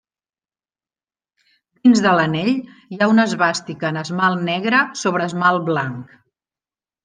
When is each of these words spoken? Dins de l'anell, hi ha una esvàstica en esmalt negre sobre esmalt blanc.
Dins 1.81 2.01
de 2.07 2.15
l'anell, 2.21 2.49
hi 2.95 2.99
ha 3.01 3.09
una 3.13 3.27
esvàstica 3.31 3.93
en 3.95 4.03
esmalt 4.03 4.45
negre 4.51 4.83
sobre 5.07 5.31
esmalt 5.33 5.71
blanc. 5.73 6.21